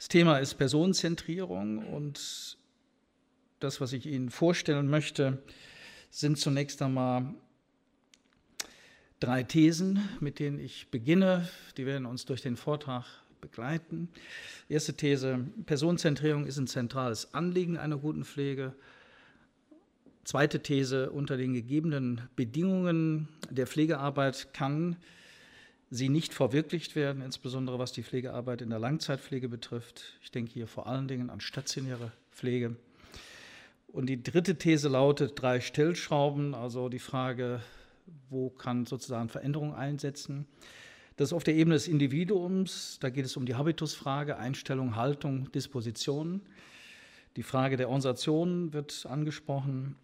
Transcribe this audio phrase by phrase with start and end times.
[0.00, 2.56] Das Thema ist Personenzentrierung und
[3.58, 5.42] das, was ich Ihnen vorstellen möchte,
[6.08, 7.34] sind zunächst einmal
[9.20, 11.50] drei Thesen, mit denen ich beginne.
[11.76, 13.04] Die werden uns durch den Vortrag
[13.42, 14.08] begleiten.
[14.70, 18.72] Erste These, Personenzentrierung ist ein zentrales Anliegen einer guten Pflege.
[20.24, 24.96] Zweite These, unter den gegebenen Bedingungen der Pflegearbeit kann
[25.90, 30.18] sie nicht verwirklicht werden, insbesondere was die Pflegearbeit in der Langzeitpflege betrifft.
[30.22, 32.76] Ich denke hier vor allen Dingen an stationäre Pflege.
[33.88, 37.60] Und die dritte These lautet drei Stellschrauben, also die Frage,
[38.28, 40.46] wo kann sozusagen Veränderung einsetzen.
[41.16, 45.50] Das ist auf der Ebene des Individuums, da geht es um die Habitusfrage, Einstellung, Haltung,
[45.52, 46.40] Disposition.
[47.36, 49.96] Die Frage der Organisation wird angesprochen.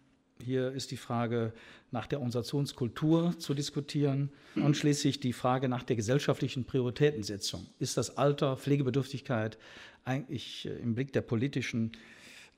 [0.43, 1.53] Hier ist die Frage
[1.91, 7.65] nach der Organisationskultur zu diskutieren und schließlich die Frage nach der gesellschaftlichen Prioritätensetzung.
[7.79, 9.57] Ist das Alter, Pflegebedürftigkeit
[10.05, 11.91] eigentlich im Blick der politischen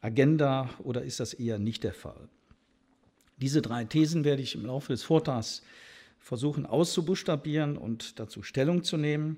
[0.01, 2.29] Agenda oder ist das eher nicht der Fall?
[3.37, 5.63] Diese drei Thesen werde ich im Laufe des Vortrags
[6.19, 9.37] versuchen auszubuchstabieren und dazu Stellung zu nehmen.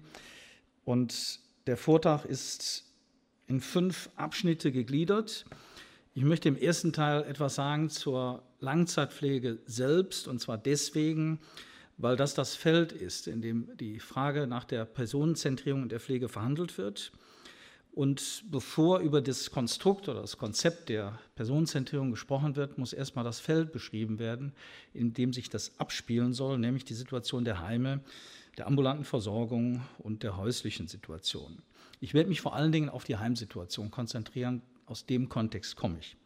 [0.83, 2.85] Und der Vortrag ist
[3.47, 5.45] in fünf Abschnitte gegliedert.
[6.13, 11.39] Ich möchte im ersten Teil etwas sagen zur Langzeitpflege selbst, und zwar deswegen,
[11.97, 16.77] weil das das Feld ist, in dem die Frage nach der Personenzentrierung der Pflege verhandelt
[16.77, 17.13] wird.
[17.93, 23.39] Und bevor über das Konstrukt oder das Konzept der Personenzentrierung gesprochen wird, muss erstmal das
[23.39, 24.51] Feld beschrieben werden,
[24.93, 28.01] in dem sich das abspielen soll, nämlich die Situation der Heime,
[28.57, 31.61] der ambulanten Versorgung und der häuslichen Situation.
[32.01, 34.61] Ich werde mich vor allen Dingen auf die Heimsituation konzentrieren.
[34.91, 36.17] Aus dem Kontext komme ich.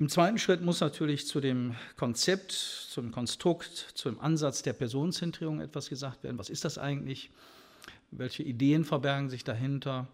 [0.00, 5.88] Im zweiten Schritt muss natürlich zu dem Konzept, zum Konstrukt, zum Ansatz der Personenzentrierung etwas
[5.88, 6.36] gesagt werden.
[6.36, 7.30] Was ist das eigentlich?
[8.10, 10.08] Welche Ideen verbergen sich dahinter?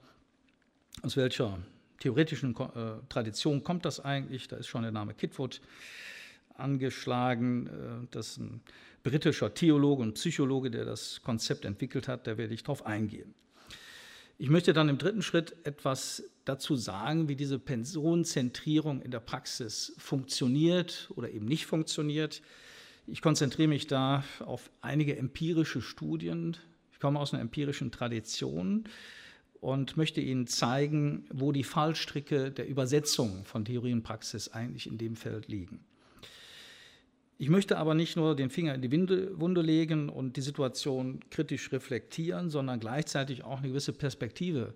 [1.01, 1.59] Aus welcher
[1.99, 4.47] theoretischen äh, Tradition kommt das eigentlich?
[4.47, 5.63] Da ist schon der Name Kitwood
[6.59, 7.69] angeschlagen.
[7.69, 8.61] Äh, das ist ein
[9.03, 12.27] britischer Theologe und Psychologe, der das Konzept entwickelt hat.
[12.27, 13.33] Da werde ich drauf eingehen.
[14.37, 19.95] Ich möchte dann im dritten Schritt etwas dazu sagen, wie diese Personenzentrierung in der Praxis
[19.97, 22.43] funktioniert oder eben nicht funktioniert.
[23.07, 26.57] Ich konzentriere mich da auf einige empirische Studien.
[26.93, 28.85] Ich komme aus einer empirischen Tradition
[29.61, 34.99] und möchte Ihnen zeigen, wo die Fallstricke der Übersetzung von Theorie und Praxis eigentlich in
[34.99, 35.85] dem Feld liegen.
[37.37, 41.73] Ich möchte aber nicht nur den Finger in die Wunde legen und die Situation kritisch
[41.73, 44.75] reflektieren, sondern gleichzeitig auch eine gewisse Perspektive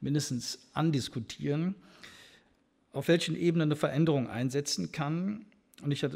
[0.00, 1.74] mindestens andiskutieren,
[2.92, 5.46] auf welchen Ebenen eine Veränderung einsetzen kann
[5.82, 6.10] und ich äh,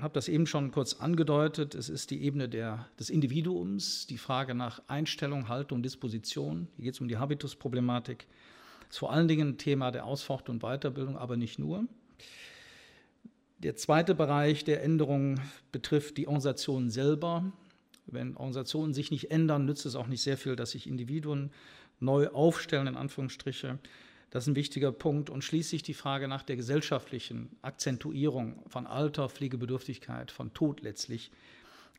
[0.00, 4.54] habe das eben schon kurz angedeutet, es ist die Ebene der, des Individuums, die Frage
[4.54, 6.68] nach Einstellung, Haltung, Disposition.
[6.76, 8.26] Hier geht es um die Habitusproblematik.
[8.80, 11.84] Das ist vor allen Dingen ein Thema der Ausfort- und Weiterbildung, aber nicht nur.
[13.62, 15.38] Der zweite Bereich der Änderung
[15.70, 17.52] betrifft die Organisation selber.
[18.06, 21.50] Wenn Organisationen sich nicht ändern, nützt es auch nicht sehr viel, dass sich Individuen
[21.98, 23.78] neu aufstellen, in Anführungsstriche.
[24.30, 25.28] Das ist ein wichtiger Punkt.
[25.28, 31.30] Und schließlich die Frage nach der gesellschaftlichen Akzentuierung von Alter, Pflegebedürftigkeit, von Tod letztlich.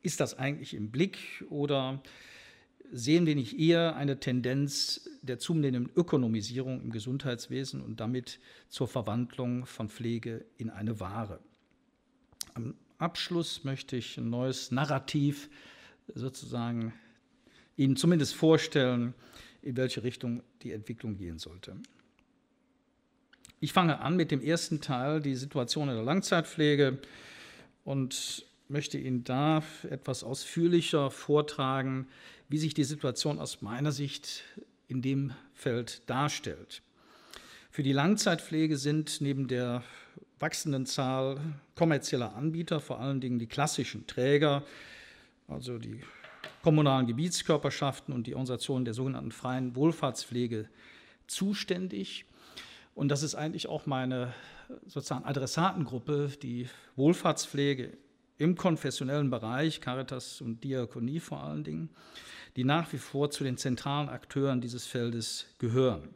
[0.01, 2.01] Ist das eigentlich im Blick oder
[2.91, 9.67] sehen wir nicht eher eine Tendenz der zunehmenden Ökonomisierung im Gesundheitswesen und damit zur Verwandlung
[9.67, 11.39] von Pflege in eine Ware?
[12.53, 15.49] Am Abschluss möchte ich ein neues Narrativ
[16.13, 16.93] sozusagen
[17.77, 19.13] Ihnen zumindest vorstellen,
[19.61, 21.75] in welche Richtung die Entwicklung gehen sollte.
[23.59, 26.99] Ich fange an mit dem ersten Teil, die Situation in der Langzeitpflege
[27.83, 32.07] und möchte Ihnen da etwas ausführlicher vortragen,
[32.49, 34.43] wie sich die Situation aus meiner Sicht
[34.87, 36.81] in dem Feld darstellt.
[37.69, 39.83] Für die Langzeitpflege sind neben der
[40.39, 41.39] wachsenden Zahl
[41.81, 44.61] kommerzieller Anbieter, vor allen Dingen die klassischen Träger,
[45.47, 46.01] also die
[46.61, 50.69] kommunalen Gebietskörperschaften und die Organisationen der sogenannten freien Wohlfahrtspflege
[51.25, 52.25] zuständig.
[52.93, 54.31] Und das ist eigentlich auch meine
[54.85, 57.97] sozusagen Adressatengruppe, die Wohlfahrtspflege
[58.37, 61.89] im konfessionellen Bereich, Caritas und Diakonie vor allen Dingen,
[62.57, 66.13] die nach wie vor zu den zentralen Akteuren dieses Feldes gehören.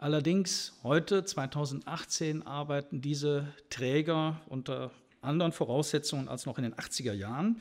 [0.00, 4.92] Allerdings heute, 2018, arbeiten diese Träger unter
[5.22, 7.60] anderen Voraussetzungen als noch in den 80er Jahren.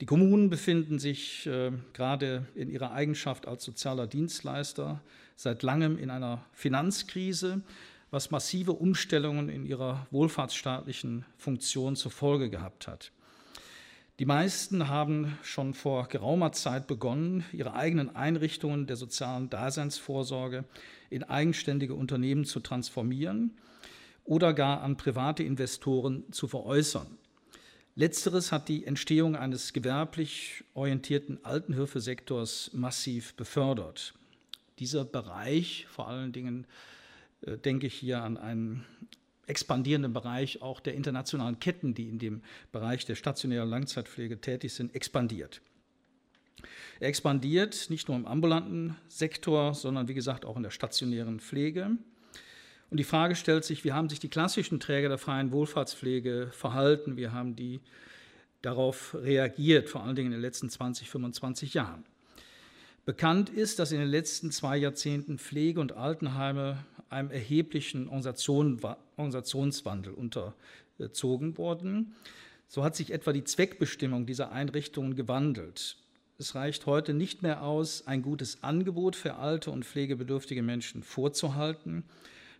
[0.00, 5.00] Die Kommunen befinden sich äh, gerade in ihrer Eigenschaft als sozialer Dienstleister
[5.34, 7.62] seit langem in einer Finanzkrise,
[8.12, 13.10] was massive Umstellungen in ihrer wohlfahrtsstaatlichen Funktion zur Folge gehabt hat.
[14.18, 20.64] Die meisten haben schon vor geraumer Zeit begonnen, ihre eigenen Einrichtungen der sozialen Daseinsvorsorge
[21.08, 23.56] in eigenständige Unternehmen zu transformieren
[24.24, 27.06] oder gar an private Investoren zu veräußern.
[27.94, 34.14] Letzteres hat die Entstehung eines gewerblich orientierten Altenhilfesektors massiv befördert.
[34.78, 36.66] Dieser Bereich, vor allen Dingen
[37.42, 38.84] äh, denke ich hier an einen
[39.52, 44.94] expandierenden Bereich auch der internationalen Ketten, die in dem Bereich der stationären Langzeitpflege tätig sind,
[44.94, 45.60] expandiert.
[47.00, 51.98] Er expandiert nicht nur im ambulanten Sektor, sondern wie gesagt auch in der stationären Pflege.
[52.90, 57.18] Und die Frage stellt sich, wie haben sich die klassischen Träger der freien Wohlfahrtspflege verhalten?
[57.18, 57.80] Wie haben die
[58.62, 62.04] darauf reagiert, vor allen Dingen in den letzten 20, 25 Jahren?
[63.04, 68.08] Bekannt ist, dass in den letzten zwei Jahrzehnten Pflege- und Altenheime einem erheblichen
[69.16, 72.14] Organisationswandel unterzogen wurden.
[72.68, 75.96] So hat sich etwa die Zweckbestimmung dieser Einrichtungen gewandelt.
[76.38, 82.04] Es reicht heute nicht mehr aus, ein gutes Angebot für alte und pflegebedürftige Menschen vorzuhalten,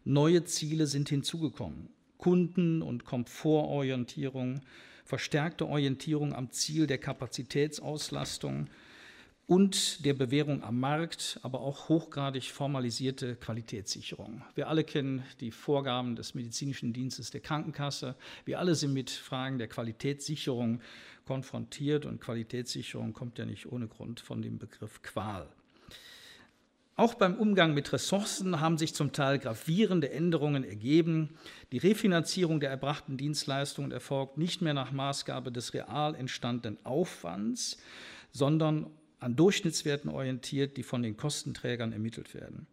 [0.05, 1.89] Neue Ziele sind hinzugekommen.
[2.19, 4.61] Kunden- und Komfortorientierung,
[5.05, 8.67] verstärkte Orientierung am Ziel der Kapazitätsauslastung
[9.53, 14.41] und der Bewährung am Markt, aber auch hochgradig formalisierte Qualitätssicherung.
[14.55, 18.15] Wir alle kennen die Vorgaben des medizinischen Dienstes der Krankenkasse.
[18.47, 20.81] Wir alle sind mit Fragen der Qualitätssicherung
[21.27, 25.47] konfrontiert und Qualitätssicherung kommt ja nicht ohne Grund von dem Begriff Qual.
[26.97, 31.29] Auch beim Umgang mit Ressourcen haben sich zum Teil gravierende Änderungen ergeben.
[31.73, 37.77] Die Refinanzierung der erbrachten Dienstleistungen erfolgt nicht mehr nach Maßgabe des real entstandenen Aufwands,
[38.31, 38.87] sondern
[39.23, 42.67] an Durchschnittswerten orientiert, die von den Kostenträgern ermittelt werden.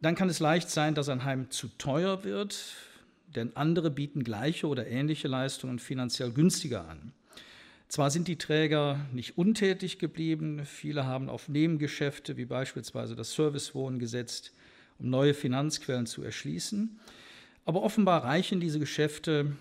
[0.00, 2.74] Dann kann es leicht sein, dass ein Heim zu teuer wird,
[3.34, 7.12] denn andere bieten gleiche oder ähnliche Leistungen finanziell günstiger an.
[7.88, 13.98] Zwar sind die Träger nicht untätig geblieben, viele haben auf Nebengeschäfte wie beispielsweise das Servicewohnen
[13.98, 14.52] gesetzt,
[14.98, 16.98] um neue Finanzquellen zu erschließen,
[17.64, 19.52] aber offenbar reichen diese Geschäfte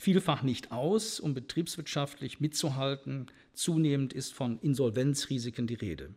[0.00, 3.26] vielfach nicht aus, um betriebswirtschaftlich mitzuhalten.
[3.52, 6.14] Zunehmend ist von Insolvenzrisiken die Rede.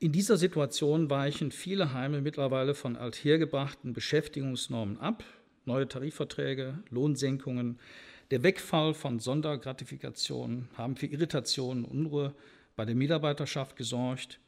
[0.00, 5.24] In dieser Situation weichen viele Heime mittlerweile von althergebrachten Beschäftigungsnormen ab.
[5.64, 7.78] Neue Tarifverträge, Lohnsenkungen,
[8.30, 12.34] der Wegfall von Sondergratifikationen haben für Irritationen und Unruhe
[12.74, 14.40] bei der Mitarbeiterschaft gesorgt.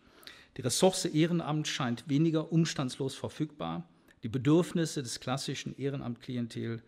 [0.57, 3.89] Die Ressource Ehrenamt scheint weniger umstandslos verfügbar.
[4.25, 6.83] Die Bedürfnisse des klassischen Ehrenamtklientel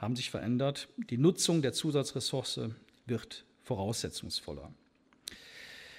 [0.00, 0.88] haben sich verändert.
[1.10, 2.70] Die Nutzung der Zusatzressource
[3.06, 4.72] wird voraussetzungsvoller.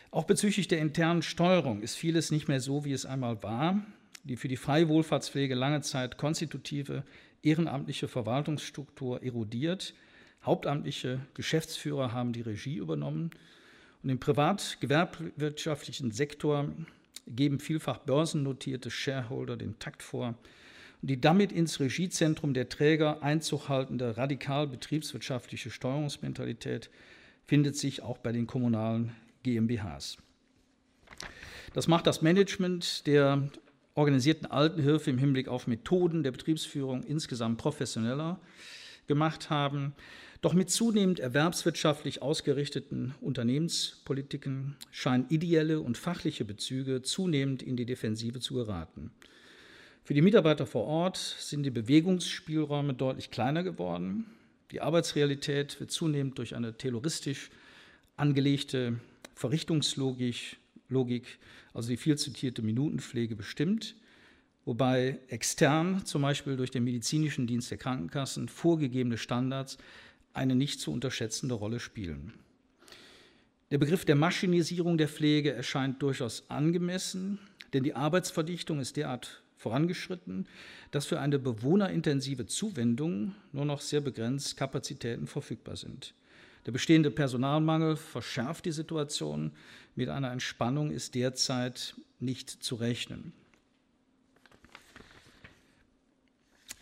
[0.09, 3.86] Auch bezüglich der internen Steuerung ist vieles nicht mehr so, wie es einmal war.
[4.24, 7.03] Die für die Freiwohlfahrtspflege lange Zeit konstitutive
[7.44, 9.94] ehrenamtliche Verwaltungsstruktur erodiert.
[10.44, 13.31] Hauptamtliche Geschäftsführer haben die Regie übernommen.
[14.03, 16.69] Und im privat-gewerbwirtschaftlichen Sektor
[17.27, 20.36] geben vielfach börsennotierte Shareholder den Takt vor.
[21.01, 26.89] Und die damit ins Regiezentrum der Träger Einzug haltende radikal betriebswirtschaftliche Steuerungsmentalität
[27.45, 30.18] findet sich auch bei den kommunalen GmbHs.
[31.74, 33.50] Das macht das Management der
[33.95, 38.39] organisierten Altenhilfe im Hinblick auf Methoden der Betriebsführung insgesamt professioneller
[39.07, 39.94] gemacht haben.
[40.42, 48.39] Doch mit zunehmend erwerbswirtschaftlich ausgerichteten Unternehmenspolitiken scheinen ideelle und fachliche Bezüge zunehmend in die Defensive
[48.39, 49.12] zu geraten.
[50.03, 54.25] Für die Mitarbeiter vor Ort sind die Bewegungsspielräume deutlich kleiner geworden.
[54.72, 57.51] Die Arbeitsrealität wird zunehmend durch eine terroristisch
[58.17, 59.00] angelegte
[59.36, 60.58] Verrichtungslogik,
[60.89, 61.38] Logik,
[61.74, 63.96] also die viel zitierte Minutenpflege, bestimmt,
[64.65, 69.77] wobei extern, zum Beispiel durch den medizinischen Dienst der Krankenkassen, vorgegebene Standards
[70.34, 72.34] eine nicht zu unterschätzende Rolle spielen.
[73.70, 77.39] Der Begriff der Maschinisierung der Pflege erscheint durchaus angemessen,
[77.74, 80.48] denn die Arbeitsverdichtung ist derart vorangeschritten,
[80.89, 86.13] dass für eine bewohnerintensive Zuwendung nur noch sehr begrenzt Kapazitäten verfügbar sind.
[86.65, 89.51] Der bestehende Personalmangel verschärft die Situation.
[89.96, 93.34] Mit einer Entspannung ist derzeit nicht zu rechnen.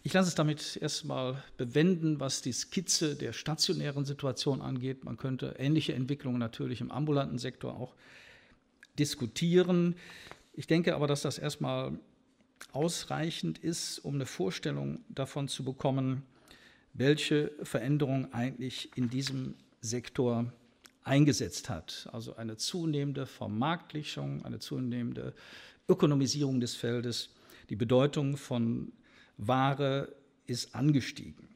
[0.04, 5.04] Ich lasse es damit erstmal bewenden, was die Skizze der stationären Situation angeht.
[5.04, 7.94] Man könnte ähnliche Entwicklungen natürlich im ambulanten Sektor auch
[8.98, 9.96] diskutieren.
[10.54, 12.00] Ich denke aber, dass das erstmal
[12.72, 16.24] ausreichend ist, um eine Vorstellung davon zu bekommen,
[16.94, 20.52] welche Veränderung eigentlich in diesem Sektor
[21.04, 22.10] eingesetzt hat.
[22.12, 25.34] Also eine zunehmende Vermarktlichung, eine zunehmende
[25.88, 27.34] Ökonomisierung des Feldes,
[27.70, 28.92] die Bedeutung von
[29.38, 30.14] Ware
[30.46, 31.48] ist angestiegen.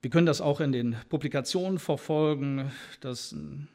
[0.00, 2.70] Wir können das auch in den Publikationen verfolgen.
[3.00, 3.68] Das ein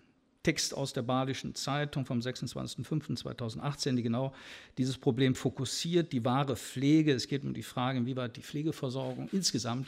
[0.43, 4.33] Text aus der Badischen Zeitung vom 26.05.2018, die genau
[4.77, 7.13] dieses Problem fokussiert, die wahre Pflege.
[7.13, 9.87] Es geht um die Frage, inwieweit die Pflegeversorgung insgesamt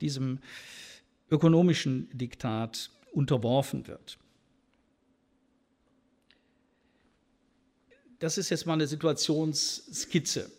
[0.00, 0.38] diesem
[1.30, 4.18] ökonomischen Diktat unterworfen wird.
[8.18, 10.50] Das ist jetzt mal eine Situationsskizze.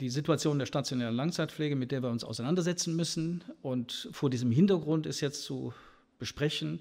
[0.00, 3.42] Die Situation der stationären Langzeitpflege, mit der wir uns auseinandersetzen müssen.
[3.62, 5.74] Und vor diesem Hintergrund ist jetzt zu
[6.18, 6.80] besprechen,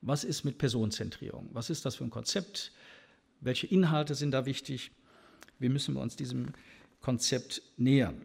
[0.00, 1.48] was ist mit Personenzentrierung?
[1.52, 2.72] Was ist das für ein Konzept?
[3.40, 4.90] Welche Inhalte sind da wichtig?
[5.58, 6.52] Wie müssen wir uns diesem
[7.00, 8.22] Konzept nähern?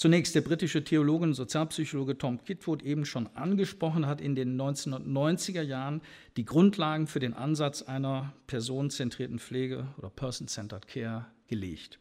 [0.00, 5.60] Zunächst der britische Theologe und Sozialpsychologe Tom Kitwood eben schon angesprochen hat in den 1990er
[5.60, 6.00] Jahren
[6.38, 11.98] die Grundlagen für den Ansatz einer personenzentrierten Pflege oder Person-Centered Care gelegt.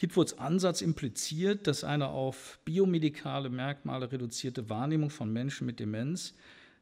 [0.00, 6.32] Kitwoods Ansatz impliziert, dass eine auf biomedikale Merkmale reduzierte Wahrnehmung von Menschen mit Demenz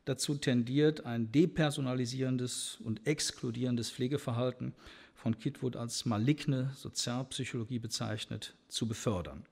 [0.04, 4.72] dazu tendiert, ein depersonalisierendes und exkludierendes Pflegeverhalten
[5.16, 9.44] von Kitwood als maligne Sozialpsychologie bezeichnet, zu befördern.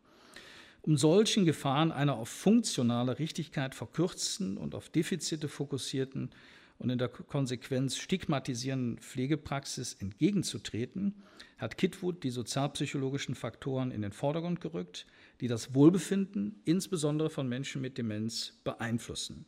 [0.83, 6.31] Um solchen Gefahren einer auf funktionale Richtigkeit verkürzten und auf Defizite fokussierten
[6.79, 11.15] und in der Konsequenz stigmatisierenden Pflegepraxis entgegenzutreten,
[11.59, 15.07] hat Kitwood die sozialpsychologischen Faktoren in den Vordergrund gerückt,
[15.41, 19.47] die das Wohlbefinden insbesondere von Menschen mit Demenz beeinflussen.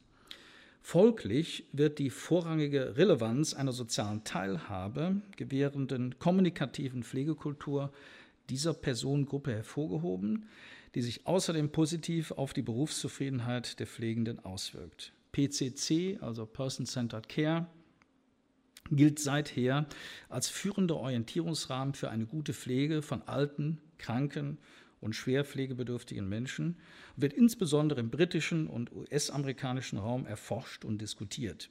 [0.80, 7.92] Folglich wird die vorrangige Relevanz einer sozialen Teilhabe gewährenden kommunikativen Pflegekultur
[8.49, 10.49] dieser Personengruppe hervorgehoben,
[10.94, 15.12] die sich außerdem positiv auf die Berufszufriedenheit der Pflegenden auswirkt.
[15.32, 17.66] PCC, also Person-Centered Care,
[18.90, 19.87] gilt seither
[20.28, 24.58] als führender Orientierungsrahmen für eine gute Pflege von alten, kranken
[25.00, 26.76] und schwer pflegebedürftigen Menschen
[27.16, 31.70] und wird insbesondere im britischen und US-amerikanischen Raum erforscht und diskutiert.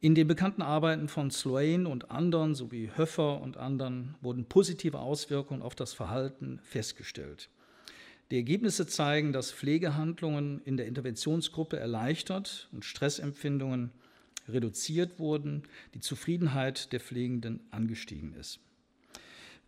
[0.00, 5.62] In den bekannten Arbeiten von Sloane und anderen sowie Höffer und anderen wurden positive Auswirkungen
[5.62, 7.48] auf das Verhalten festgestellt.
[8.30, 13.92] Die Ergebnisse zeigen, dass Pflegehandlungen in der Interventionsgruppe erleichtert und Stressempfindungen
[14.48, 15.62] reduziert wurden,
[15.94, 18.60] die Zufriedenheit der Pflegenden angestiegen ist.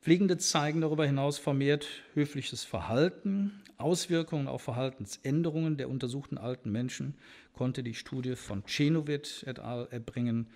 [0.01, 3.63] Pflegende zeigen darüber hinaus vermehrt höfliches Verhalten.
[3.77, 7.15] Auswirkungen auf Verhaltensänderungen der untersuchten alten Menschen
[7.53, 9.89] konnte die Studie von Chenowit et al.
[9.91, 10.49] erbringen,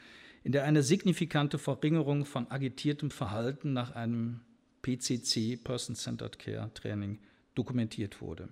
[0.44, 4.40] in der eine signifikante Verringerung von agitiertem Verhalten nach einem
[4.82, 7.18] PCC, Person-Centered Care Training,
[7.54, 8.49] dokumentiert wurde.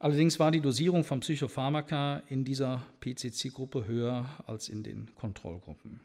[0.00, 6.00] Allerdings war die Dosierung von Psychopharmaka in dieser PCC-Gruppe höher als in den Kontrollgruppen.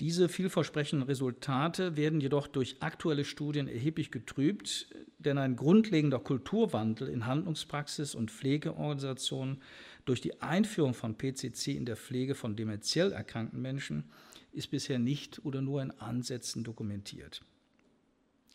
[0.00, 4.88] Diese vielversprechenden Resultate werden jedoch durch aktuelle Studien erheblich getrübt,
[5.20, 9.62] denn ein grundlegender Kulturwandel in Handlungspraxis und Pflegeorganisationen
[10.04, 14.10] durch die Einführung von PCC in der Pflege von dementiell erkrankten Menschen
[14.50, 17.42] ist bisher nicht oder nur in Ansätzen dokumentiert.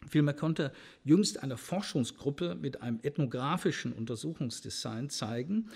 [0.07, 0.71] Vielmehr konnte
[1.03, 5.69] jüngst eine Forschungsgruppe mit einem ethnografischen Untersuchungsdesign zeigen,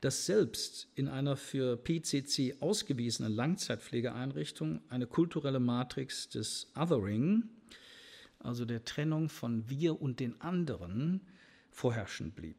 [0.00, 7.44] dass selbst in einer für PCC ausgewiesenen Langzeitpflegeeinrichtung eine kulturelle Matrix des Othering,
[8.40, 11.20] also der Trennung von wir und den anderen,
[11.70, 12.56] vorherrschend blieb.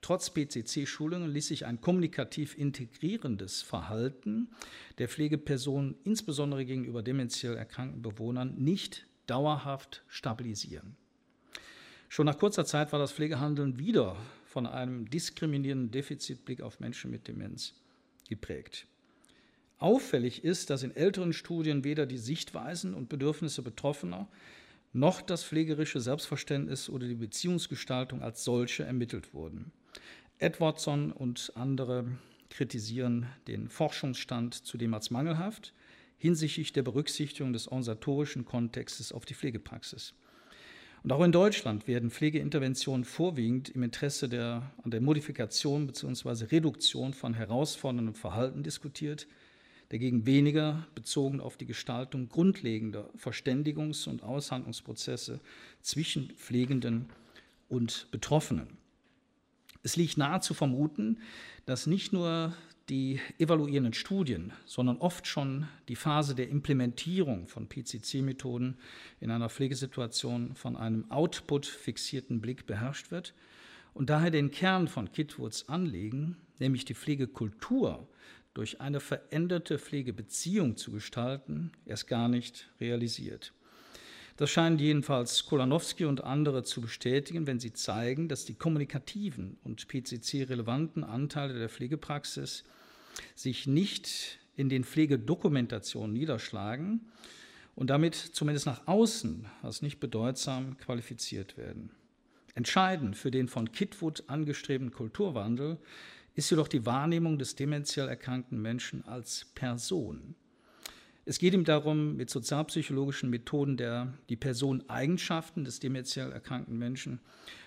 [0.00, 4.48] Trotz PCC-Schulungen ließ sich ein kommunikativ integrierendes Verhalten
[4.96, 10.96] der Pflegepersonen, insbesondere gegenüber dementiell erkrankten Bewohnern, nicht dauerhaft stabilisieren.
[12.08, 17.28] Schon nach kurzer Zeit war das Pflegehandeln wieder von einem diskriminierenden Defizitblick auf Menschen mit
[17.28, 17.74] Demenz
[18.28, 18.86] geprägt.
[19.78, 24.28] Auffällig ist, dass in älteren Studien weder die Sichtweisen und Bedürfnisse Betroffener
[24.92, 29.70] noch das pflegerische Selbstverständnis oder die Beziehungsgestaltung als solche ermittelt wurden.
[30.38, 32.06] Edwardson und andere
[32.50, 35.72] kritisieren den Forschungsstand zudem als mangelhaft
[36.20, 40.12] hinsichtlich der Berücksichtigung des organisatorischen Kontextes auf die Pflegepraxis.
[41.02, 46.44] Und auch in Deutschland werden Pflegeinterventionen vorwiegend im Interesse der, der Modifikation bzw.
[46.44, 49.26] Reduktion von herausforderndem Verhalten diskutiert,
[49.88, 55.40] dagegen weniger bezogen auf die Gestaltung grundlegender Verständigungs- und Aushandlungsprozesse
[55.80, 57.08] zwischen Pflegenden
[57.70, 58.76] und Betroffenen.
[59.82, 61.18] Es liegt nahe zu vermuten,
[61.64, 62.54] dass nicht nur
[62.90, 68.76] die evaluierenden Studien, sondern oft schon die Phase der Implementierung von PCC-Methoden
[69.20, 73.32] in einer Pflegesituation von einem Output-fixierten Blick beherrscht wird
[73.94, 78.08] und daher den Kern von Kitwoods Anliegen, nämlich die Pflegekultur
[78.54, 83.52] durch eine veränderte Pflegebeziehung zu gestalten, erst gar nicht realisiert.
[84.36, 89.86] Das scheinen jedenfalls Kolanowski und andere zu bestätigen, wenn sie zeigen, dass die kommunikativen und
[89.86, 92.64] PCC-relevanten Anteile der Pflegepraxis
[93.34, 97.00] sich nicht in den Pflegedokumentationen niederschlagen
[97.74, 101.90] und damit zumindest nach außen als nicht bedeutsam qualifiziert werden.
[102.54, 105.78] Entscheidend für den von Kitwood angestrebten Kulturwandel
[106.34, 110.34] ist jedoch die Wahrnehmung des dementiell erkrankten Menschen als Person.
[111.24, 117.20] Es geht ihm darum, mit sozialpsychologischen Methoden der, die Personeneigenschaften des dementiell erkrankten Menschen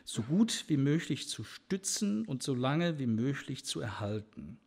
[0.03, 4.57] so gut wie möglich zu stützen und so lange wie möglich zu erhalten.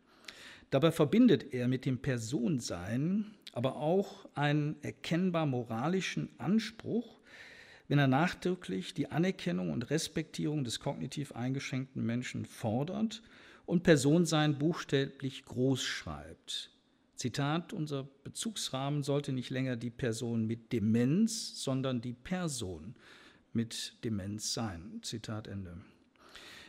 [0.71, 7.21] Dabei verbindet er mit dem Personsein aber auch einen erkennbar moralischen Anspruch,
[7.89, 13.23] wenn er nachdrücklich die Anerkennung und Respektierung des kognitiv eingeschränkten Menschen fordert
[13.65, 16.71] und Personsein buchstäblich groß schreibt.
[17.15, 22.95] Zitat, unser Bezugsrahmen sollte nicht länger die Person mit Demenz, sondern die Person
[23.55, 25.01] mit Demenz sein.
[25.01, 25.79] Zitat Ende.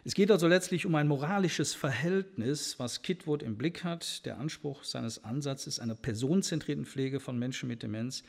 [0.07, 4.25] Es geht also letztlich um ein moralisches Verhältnis, was Kitwood im Blick hat.
[4.25, 8.23] Der Anspruch seines Ansatzes einer personenzentrierten Pflege von Menschen mit Demenz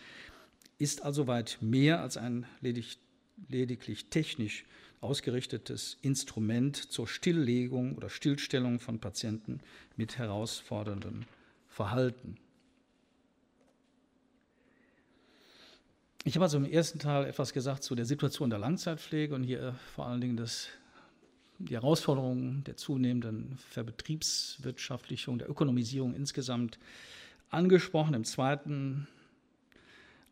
[0.79, 2.99] ist also weit mehr als ein ledig,
[3.49, 4.65] lediglich technisch
[5.01, 9.61] ausgerichtetes Instrument zur Stilllegung oder Stillstellung von Patienten
[9.97, 11.27] mit herausfordernden
[11.69, 12.39] Verhalten.
[16.25, 19.77] Ich habe also im ersten Teil etwas gesagt zu der Situation der Langzeitpflege und hier
[19.95, 20.71] vor allen Dingen das,
[21.59, 26.79] die Herausforderungen der zunehmenden Verbetriebswirtschaftlichung, der Ökonomisierung insgesamt
[27.51, 28.15] angesprochen.
[28.15, 29.09] Im zweiten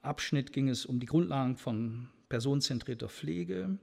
[0.03, 3.79] Abschnitt ging es um die Grundlagen von personenzentrierter Pflege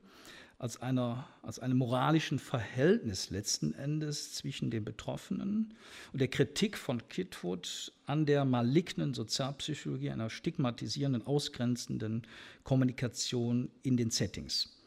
[0.57, 5.73] als, einer, als einem moralischen Verhältnis letzten Endes zwischen den Betroffenen
[6.13, 12.25] und der Kritik von Kitwood an der malignen Sozialpsychologie, einer stigmatisierenden, ausgrenzenden
[12.63, 14.82] Kommunikation in den Settings.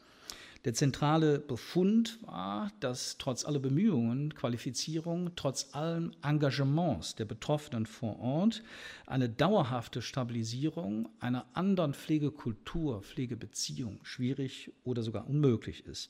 [0.67, 8.19] Der zentrale Befund war, dass trotz aller Bemühungen, Qualifizierung, trotz allen Engagements der Betroffenen vor
[8.19, 8.63] Ort
[9.05, 16.09] eine dauerhafte Stabilisierung einer anderen Pflegekultur, Pflegebeziehung schwierig oder sogar unmöglich ist.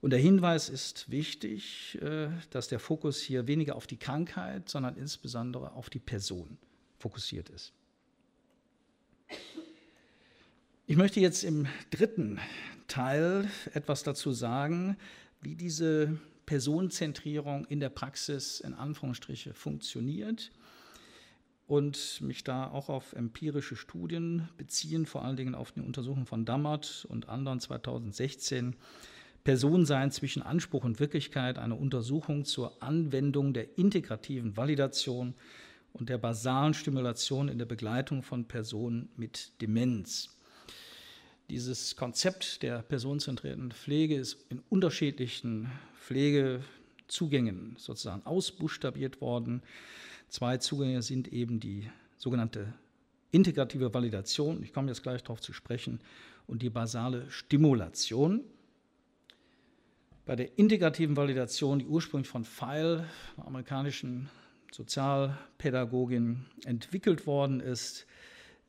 [0.00, 4.96] Und der Hinweis ist wichtig, äh, dass der Fokus hier weniger auf die Krankheit, sondern
[4.96, 6.58] insbesondere auf die Person
[6.98, 7.72] fokussiert ist.
[10.86, 12.40] Ich möchte jetzt im dritten
[12.94, 14.96] Teil etwas dazu sagen,
[15.40, 20.52] wie diese Personenzentrierung in der Praxis in Anführungsstriche funktioniert
[21.66, 26.44] und mich da auch auf empirische Studien beziehen, vor allen Dingen auf die Untersuchung von
[26.44, 28.76] Dammert und anderen 2016.
[29.42, 35.34] Personensein zwischen Anspruch und Wirklichkeit, eine Untersuchung zur Anwendung der integrativen Validation
[35.92, 40.33] und der basalen Stimulation in der Begleitung von Personen mit Demenz.
[41.50, 49.62] Dieses Konzept der personenzentrierten Pflege ist in unterschiedlichen Pflegezugängen sozusagen ausbuchstabiert worden.
[50.30, 52.72] Zwei Zugänge sind eben die sogenannte
[53.30, 56.00] integrative Validation, ich komme jetzt gleich darauf zu sprechen,
[56.46, 58.42] und die basale Stimulation.
[60.24, 64.30] Bei der integrativen Validation, die ursprünglich von Feil, einer amerikanischen
[64.72, 68.06] Sozialpädagogin, entwickelt worden ist,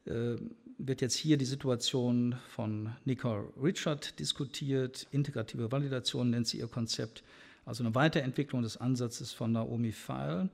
[0.05, 0.35] äh,
[0.77, 5.07] wird jetzt hier die Situation von Nicole Richard diskutiert.
[5.11, 7.23] Integrative Validation nennt sie ihr Konzept,
[7.65, 10.49] also eine Weiterentwicklung des Ansatzes von Naomi Feil.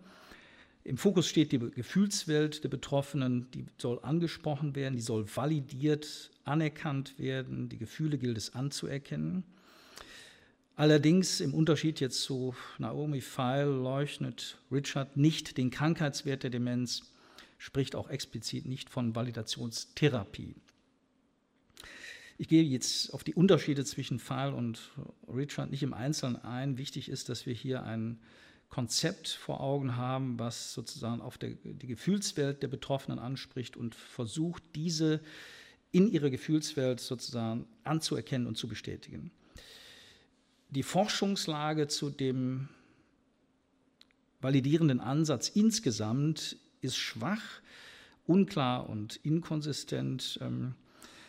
[0.84, 7.20] Im Fokus steht die Gefühlswelt der Betroffenen, die soll angesprochen werden, die soll validiert, anerkannt
[7.20, 9.44] werden, die Gefühle gilt es anzuerkennen.
[10.76, 17.11] Allerdings im Unterschied jetzt zu Naomi Feil leuchtet Richard nicht den Krankheitswert der Demenz,
[17.62, 20.56] spricht auch explizit nicht von Validationstherapie.
[22.40, 24.90] Ich gehe jetzt auf die Unterschiede zwischen Fall und
[25.28, 26.80] Richard nicht im Einzelnen ein.
[26.80, 28.20] Wichtig ist, dass wir hier ein
[28.70, 34.64] Konzept vor Augen haben, was sozusagen auf der, die Gefühlswelt der Betroffenen anspricht und versucht,
[34.74, 35.22] diese
[35.92, 39.30] in ihrer Gefühlswelt sozusagen anzuerkennen und zu bestätigen.
[40.72, 42.70] Die Forschungslage zu dem
[44.42, 47.62] validierenden Ansatz insgesamt ist schwach,
[48.28, 50.40] unklar und inkonsistent.
[50.42, 50.76] Ähm,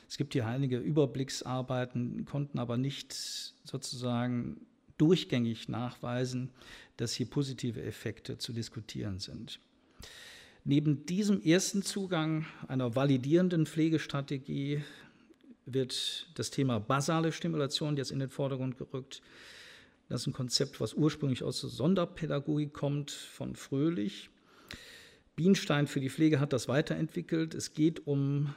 [0.09, 4.67] es gibt hier einige Überblicksarbeiten, konnten aber nicht sozusagen
[4.99, 6.51] durchgängig nachweisen,
[6.97, 9.59] dass hier positive Effekte zu diskutieren sind.
[10.65, 14.83] Neben diesem ersten Zugang einer validierenden Pflegestrategie
[15.67, 19.23] wird das Thema basale Stimulation jetzt in den Vordergrund gerückt.
[20.09, 24.31] Das ist ein Konzept, was ursprünglich aus der Sonderpädagogik kommt, von Fröhlich.
[25.35, 27.55] Bienstein für die Pflege hat das weiterentwickelt.
[27.55, 28.55] Es geht um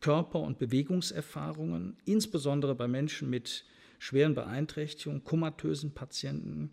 [0.00, 3.66] Körper- und Bewegungserfahrungen, insbesondere bei Menschen mit
[3.98, 6.72] schweren Beeinträchtigungen, komatösen Patienten,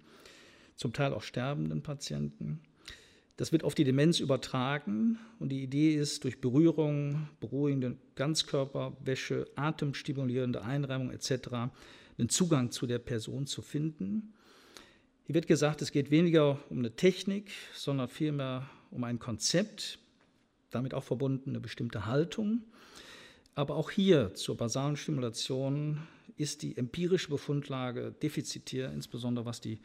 [0.76, 2.62] zum Teil auch sterbenden Patienten.
[3.36, 10.62] Das wird auf die Demenz übertragen und die Idee ist, durch Berührung, beruhigende Ganzkörperwäsche, atemstimulierende
[10.62, 11.32] Einreimung etc.
[12.18, 14.34] einen Zugang zu der Person zu finden.
[15.26, 20.00] Hier wird gesagt, es geht weniger um eine Technik, sondern vielmehr um ein Konzept,
[20.72, 22.64] damit auch verbunden eine bestimmte Haltung.
[23.56, 26.00] Aber auch hier zur basalen Stimulation
[26.38, 29.80] ist die empirische Befundlage defizitär, insbesondere was die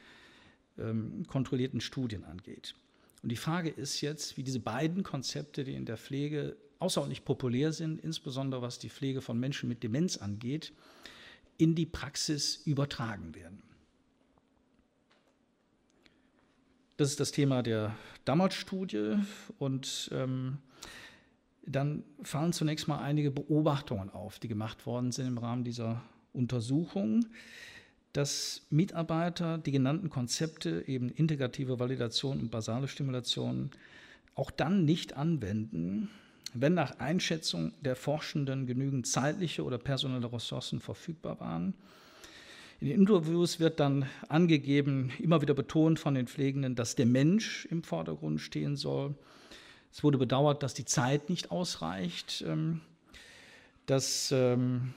[0.78, 2.74] ähm, kontrollierten Studien angeht.
[3.22, 7.72] Und die Frage ist jetzt, wie diese beiden Konzepte, die in der Pflege außerordentlich populär
[7.72, 10.72] sind, insbesondere was die Pflege von Menschen mit Demenz angeht,
[11.58, 13.62] in die Praxis übertragen werden.
[17.00, 19.14] Das ist das Thema der Dammert-Studie
[19.58, 20.58] und ähm,
[21.64, 26.02] dann fallen zunächst mal einige Beobachtungen auf, die gemacht worden sind im Rahmen dieser
[26.34, 27.24] Untersuchung
[28.12, 33.70] dass Mitarbeiter die genannten Konzepte, eben integrative Validation und basale Stimulation,
[34.34, 36.10] auch dann nicht anwenden,
[36.52, 41.72] wenn nach Einschätzung der Forschenden genügend zeitliche oder personelle Ressourcen verfügbar waren.
[42.80, 47.66] In den Interviews wird dann angegeben, immer wieder betont von den Pflegenden, dass der Mensch
[47.66, 49.14] im Vordergrund stehen soll.
[49.92, 52.80] Es wurde bedauert, dass die Zeit nicht ausreicht, ähm,
[53.84, 54.94] dass ähm,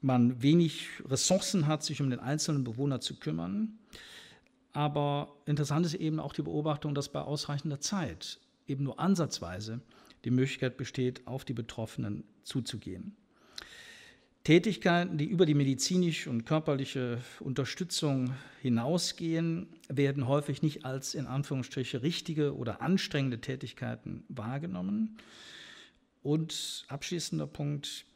[0.00, 3.78] man wenig Ressourcen hat, sich um den einzelnen Bewohner zu kümmern.
[4.72, 9.82] Aber interessant ist eben auch die Beobachtung, dass bei ausreichender Zeit eben nur ansatzweise
[10.24, 13.14] die Möglichkeit besteht, auf die Betroffenen zuzugehen.
[14.48, 18.32] Tätigkeiten, die über die medizinische und körperliche Unterstützung
[18.62, 25.18] hinausgehen, werden häufig nicht als in Anführungsstriche richtige oder anstrengende Tätigkeiten wahrgenommen.
[26.22, 28.06] Und abschließender Punkt,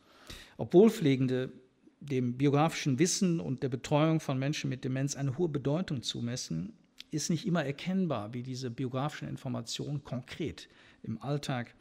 [0.56, 1.52] obwohl Pflegende
[2.00, 6.72] dem biografischen Wissen und der Betreuung von Menschen mit Demenz eine hohe Bedeutung zumessen,
[7.10, 10.70] ist nicht immer erkennbar, wie diese biografischen Informationen konkret
[11.02, 11.74] im Alltag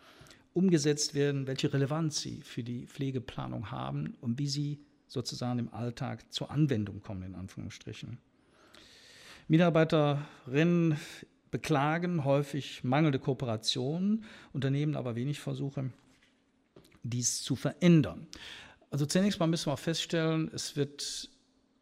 [0.54, 6.32] umgesetzt werden, welche Relevanz sie für die Pflegeplanung haben und wie sie sozusagen im Alltag
[6.32, 8.18] zur Anwendung kommen, in Anführungsstrichen.
[9.48, 10.98] Mitarbeiterinnen
[11.52, 15.92] beklagen häufig mangelnde Kooperation, unternehmen aber wenig Versuche,
[17.04, 18.28] dies zu verändern.
[18.90, 21.30] Also zunächst mal müssen wir feststellen, es wird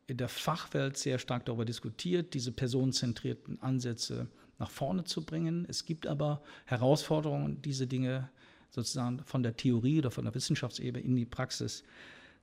[0.08, 4.28] in der Fachwelt sehr stark darüber diskutiert, diese personenzentrierten Ansätze
[4.58, 5.66] nach vorne zu bringen.
[5.70, 8.30] Es gibt aber Herausforderungen, diese Dinge
[8.70, 11.84] sozusagen von der Theorie oder von der Wissenschaftsebene in die Praxis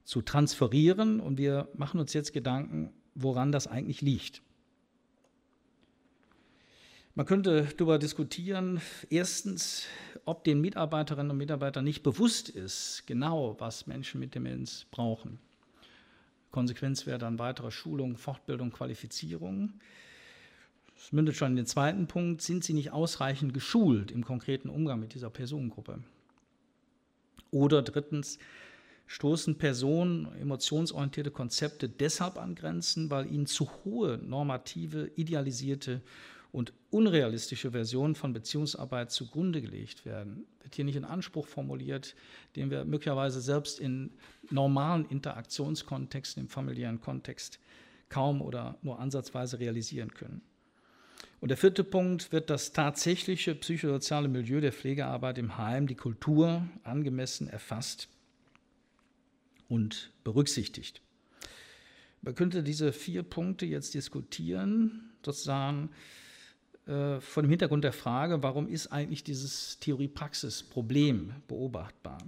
[0.05, 1.21] zu transferieren.
[1.21, 4.43] Und wir machen uns jetzt Gedanken, woran das eigentlich liegt.
[7.15, 9.87] Man könnte darüber diskutieren, erstens,
[10.27, 15.39] ob den Mitarbeiterinnen und Mitarbeitern nicht bewusst ist, genau was Menschen mit Demenz brauchen.
[16.51, 19.81] Konsequenz wäre dann weitere Schulung, Fortbildung, Qualifizierung.
[20.95, 22.43] Das mündet schon in den zweiten Punkt.
[22.43, 26.01] Sind sie nicht ausreichend geschult im konkreten Umgang mit dieser Personengruppe?
[27.57, 28.38] Oder drittens,
[29.07, 36.03] stoßen Personen emotionsorientierte Konzepte deshalb an Grenzen, weil ihnen zu hohe normative, idealisierte
[36.53, 42.14] und unrealistische Versionen von Beziehungsarbeit zugrunde gelegt werden, wird hier nicht ein Anspruch formuliert,
[42.57, 44.12] den wir möglicherweise selbst in
[44.51, 47.59] normalen Interaktionskontexten, im familiären Kontext
[48.11, 50.42] kaum oder nur ansatzweise realisieren können.
[51.40, 56.66] Und der vierte Punkt wird das tatsächliche psychosoziale Milieu der Pflegearbeit im Heim, die Kultur
[56.83, 58.09] angemessen erfasst
[59.68, 61.00] und berücksichtigt.
[62.22, 65.90] Man könnte diese vier Punkte jetzt diskutieren, sozusagen
[66.87, 72.18] äh, vor dem Hintergrund der Frage, warum ist eigentlich dieses Theorie-Praxis-Problem beobachtbar?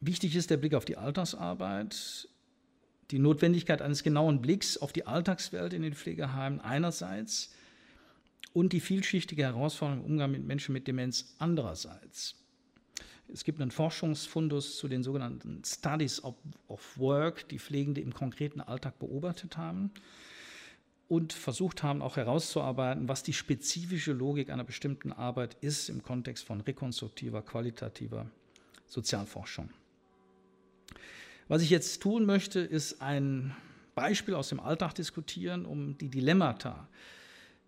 [0.00, 2.28] Wichtig ist der Blick auf die Alltagsarbeit,
[3.10, 7.52] die Notwendigkeit eines genauen Blicks auf die Alltagswelt in den Pflegeheimen einerseits
[8.52, 12.36] und die vielschichtige Herausforderung im Umgang mit Menschen mit Demenz andererseits.
[13.32, 16.34] Es gibt einen Forschungsfundus zu den sogenannten Studies of,
[16.68, 19.92] of Work, die Pflegende im konkreten Alltag beobachtet haben
[21.08, 26.44] und versucht haben auch herauszuarbeiten, was die spezifische Logik einer bestimmten Arbeit ist im Kontext
[26.44, 28.26] von rekonstruktiver, qualitativer
[28.86, 29.70] Sozialforschung.
[31.50, 33.56] Was ich jetzt tun möchte, ist ein
[33.96, 36.88] Beispiel aus dem Alltag diskutieren, um die Dilemmata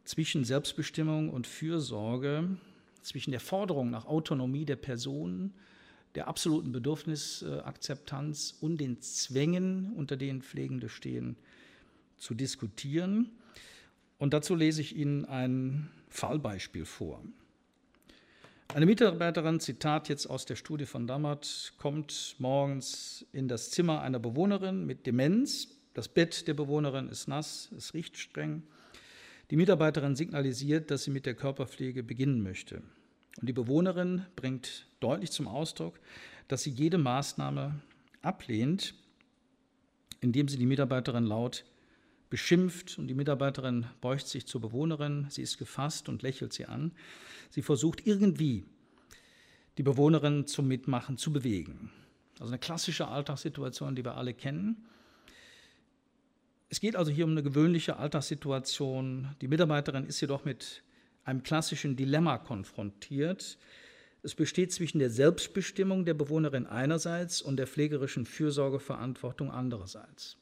[0.05, 2.59] zwischen Selbstbestimmung und Fürsorge,
[3.03, 5.53] zwischen der Forderung nach Autonomie der Person,
[6.15, 11.35] der absoluten Bedürfnisakzeptanz und den Zwängen, unter denen Pflegende stehen,
[12.19, 13.33] zu diskutieren.
[14.17, 17.21] Und dazu lese ich Ihnen ein Fallbeispiel vor.
[18.75, 24.19] Eine Mitarbeiterin, Zitat jetzt aus der Studie von Dammert, kommt morgens in das Zimmer einer
[24.19, 25.69] Bewohnerin mit Demenz.
[25.93, 28.63] Das Bett der Bewohnerin ist nass, es riecht streng.
[29.51, 32.77] Die Mitarbeiterin signalisiert, dass sie mit der Körperpflege beginnen möchte.
[33.39, 36.01] Und die Bewohnerin bringt deutlich zum Ausdruck,
[36.49, 37.79] dass sie jede Maßnahme
[38.23, 38.95] ablehnt,
[40.23, 41.67] indem sie die Mitarbeiterin laut
[42.33, 46.93] beschimpft und die Mitarbeiterin beugt sich zur Bewohnerin, sie ist gefasst und lächelt sie an.
[47.51, 48.65] Sie versucht irgendwie
[49.77, 51.93] die Bewohnerin zum Mitmachen zu bewegen.
[52.41, 54.87] Also eine klassische Alltagssituation, die wir alle kennen.
[56.71, 59.37] Es geht also hier um eine gewöhnliche Alltagssituation.
[59.43, 60.83] Die Mitarbeiterin ist jedoch mit
[61.25, 63.59] einem klassischen Dilemma konfrontiert.
[64.23, 70.39] Es besteht zwischen der Selbstbestimmung der Bewohnerin einerseits und der pflegerischen Fürsorgeverantwortung andererseits.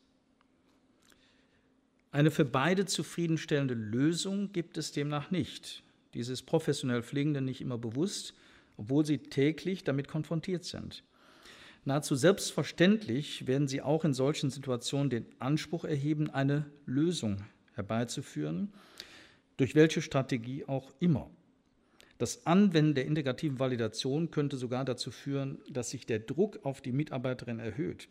[2.13, 5.83] Eine für beide zufriedenstellende Lösung gibt es demnach nicht.
[6.15, 8.35] Dieses professionell Pflegenden nicht immer bewusst,
[8.77, 11.05] obwohl sie täglich damit konfrontiert sind.
[11.85, 17.45] Nahezu selbstverständlich werden sie auch in solchen Situationen den Anspruch erheben, eine Lösung
[17.75, 18.73] herbeizuführen,
[19.57, 21.31] durch welche Strategie auch immer.
[22.19, 26.93] Das Anwenden der integrativen Validation könnte sogar dazu führen, dass sich der Druck auf die
[26.93, 28.09] Mitarbeiterin erhöht.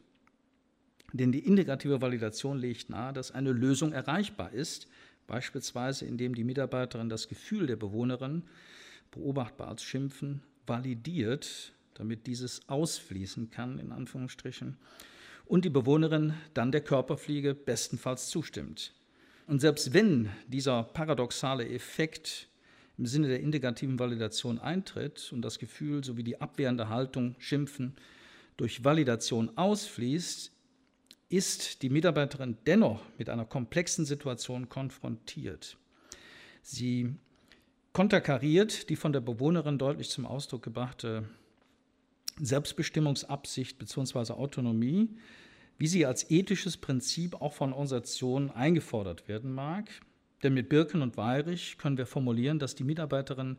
[1.14, 4.88] Denn die integrative Validation legt nahe, dass eine Lösung erreichbar ist,
[5.28, 8.44] beispielsweise indem die Mitarbeiterin das Gefühl der Bewohnerin,
[9.12, 14.78] beobachtbar als Schimpfen, validiert, damit dieses ausfließen kann, in Anführungsstrichen,
[15.46, 18.94] und die Bewohnerin dann der Körperpflege bestenfalls zustimmt.
[19.48, 22.48] Und selbst wenn dieser paradoxale Effekt
[23.00, 27.96] im Sinne der integrativen Validation eintritt und das Gefühl sowie die abwehrende Haltung, Schimpfen,
[28.58, 30.52] durch Validation ausfließt,
[31.30, 35.78] ist die Mitarbeiterin dennoch mit einer komplexen Situation konfrontiert.
[36.64, 37.16] Sie
[37.94, 41.30] konterkariert die von der Bewohnerin deutlich zum Ausdruck gebrachte
[42.42, 44.34] Selbstbestimmungsabsicht bzw.
[44.34, 45.10] Autonomie,
[45.78, 49.90] wie sie als ethisches Prinzip auch von Organisationen eingefordert werden mag.
[50.42, 53.58] Denn mit Birken und Weirich können wir formulieren, dass die Mitarbeiterin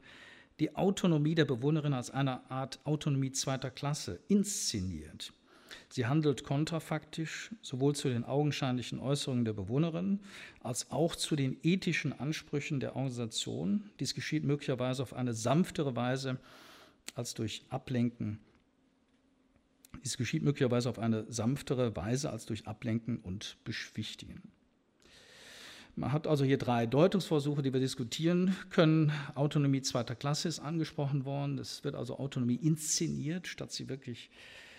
[0.61, 5.33] die Autonomie der Bewohnerin als eine Art Autonomie zweiter Klasse inszeniert.
[5.89, 10.21] Sie handelt kontrafaktisch sowohl zu den augenscheinlichen Äußerungen der Bewohnerin
[10.63, 13.91] als auch zu den ethischen Ansprüchen der Organisation.
[13.99, 16.39] Dies geschieht möglicherweise auf eine sanftere Weise
[17.15, 18.39] als durch Ablenken.
[20.05, 24.43] Dies geschieht möglicherweise auf eine sanftere Weise als durch Ablenken und Beschwichtigen.
[25.97, 29.13] Man hat also hier drei Deutungsversuche, die wir diskutieren können.
[29.35, 31.59] Autonomie zweiter Klasse ist angesprochen worden.
[31.59, 34.70] Es wird also Autonomie inszeniert, statt sie wirklich äh,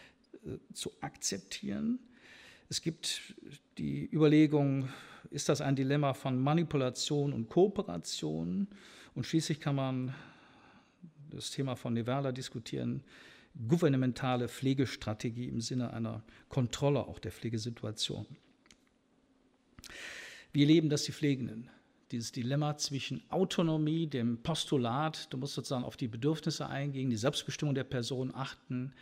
[0.73, 1.99] zu akzeptieren.
[2.69, 3.35] Es gibt
[3.77, 4.89] die Überlegung,
[5.29, 8.67] ist das ein Dilemma von Manipulation und Kooperation?
[9.13, 10.15] Und schließlich kann man
[11.29, 13.03] das Thema von Nevala diskutieren,
[13.67, 18.25] gouvernementale Pflegestrategie im Sinne einer Kontrolle auch der Pflegesituation.
[20.53, 21.69] Wie erleben das die Pflegenden?
[22.11, 27.73] Dieses Dilemma zwischen Autonomie, dem Postulat, du musst sozusagen auf die Bedürfnisse eingehen, die Selbstbestimmung
[27.73, 28.93] der Person achten,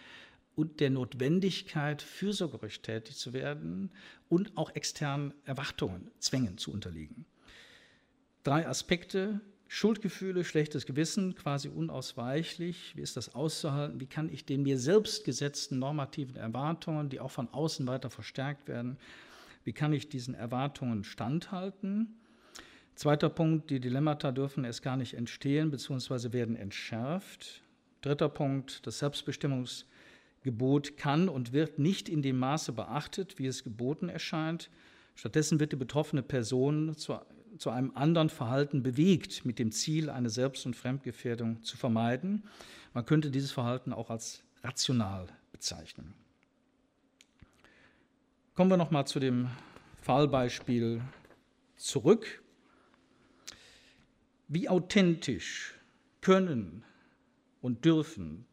[0.60, 3.92] und der Notwendigkeit, fürsorgerisch tätig zu werden
[4.28, 7.26] und auch externen Erwartungen, Zwängen zu unterliegen.
[8.44, 12.94] Drei Aspekte, Schuldgefühle, schlechtes Gewissen, quasi unausweichlich.
[12.98, 14.02] Wie ist das auszuhalten?
[14.02, 18.68] Wie kann ich den mir selbst gesetzten normativen Erwartungen, die auch von außen weiter verstärkt
[18.68, 18.98] werden,
[19.64, 22.18] wie kann ich diesen Erwartungen standhalten?
[22.96, 26.34] Zweiter Punkt, die Dilemmata dürfen erst gar nicht entstehen bzw.
[26.34, 27.62] werden entschärft.
[28.02, 29.86] Dritter Punkt, das Selbstbestimmungs-
[30.50, 34.72] Gebot kann und wird nicht in dem Maße beachtet, wie es geboten erscheint.
[35.14, 37.20] Stattdessen wird die betroffene Person zu,
[37.60, 42.46] zu einem anderen Verhalten bewegt, mit dem Ziel, eine Selbst- und Fremdgefährdung zu vermeiden.
[42.96, 46.16] Man könnte dieses Verhalten auch als rational bezeichnen.
[48.56, 49.50] Kommen wir nochmal zu dem
[50.02, 51.00] Fallbeispiel
[51.78, 52.42] zurück.
[54.48, 55.76] Wie authentisch
[56.22, 56.84] können
[57.62, 58.48] und dürfen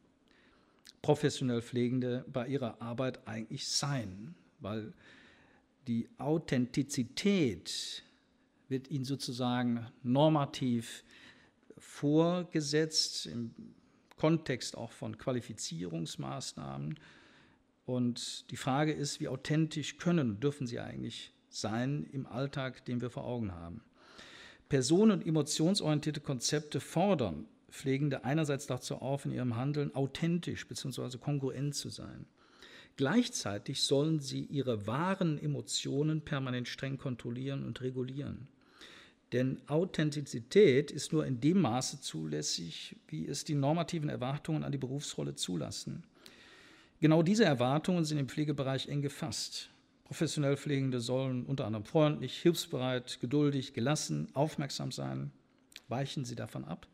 [1.06, 4.92] professionell Pflegende bei ihrer Arbeit eigentlich sein, weil
[5.86, 8.02] die Authentizität
[8.68, 11.04] wird ihnen sozusagen normativ
[11.78, 13.54] vorgesetzt im
[14.16, 16.98] Kontext auch von Qualifizierungsmaßnahmen.
[17.84, 23.00] Und die Frage ist, wie authentisch können und dürfen sie eigentlich sein im Alltag, den
[23.00, 23.80] wir vor Augen haben.
[24.68, 31.18] Personen- und emotionsorientierte Konzepte fordern Pflegende einerseits dazu auf, in ihrem Handeln authentisch bzw.
[31.18, 32.26] kongruent zu sein.
[32.96, 38.48] Gleichzeitig sollen sie ihre wahren Emotionen permanent streng kontrollieren und regulieren.
[39.32, 44.78] Denn Authentizität ist nur in dem Maße zulässig, wie es die normativen Erwartungen an die
[44.78, 46.04] Berufsrolle zulassen.
[47.00, 49.68] Genau diese Erwartungen sind im Pflegebereich eng gefasst.
[50.04, 55.32] Professionell Pflegende sollen unter anderem freundlich, hilfsbereit, geduldig, gelassen, aufmerksam sein.
[55.88, 56.86] Weichen sie davon ab,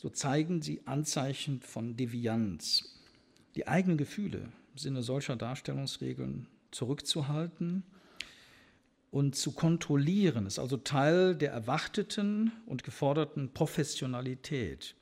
[0.00, 2.84] so zeigen sie Anzeichen von Devianz.
[3.54, 7.82] Die eigenen Gefühle im Sinne solcher Darstellungsregeln zurückzuhalten
[9.10, 14.94] und zu kontrollieren, ist also Teil der erwarteten und geforderten Professionalität.